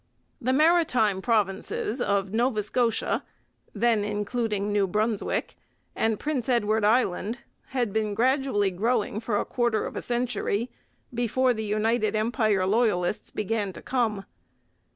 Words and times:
The 0.41 0.51
maritime 0.51 1.21
provinces 1.21 2.01
of 2.01 2.33
Nova 2.33 2.63
Scotia 2.63 3.23
(then 3.75 4.03
including 4.03 4.71
New 4.73 4.87
Brunswick) 4.87 5.55
and 5.95 6.19
Prince 6.19 6.49
Edward 6.49 6.83
Island 6.83 7.41
had 7.67 7.93
been 7.93 8.15
gradually 8.15 8.71
growing 8.71 9.19
for 9.19 9.37
a 9.37 9.45
quarter 9.45 9.85
of 9.85 9.95
a 9.95 10.01
century 10.01 10.71
before 11.13 11.53
the 11.53 11.63
United 11.65 12.15
Empire 12.15 12.65
Loyalists 12.65 13.29
began 13.29 13.71
to 13.73 13.81
come. 13.83 14.25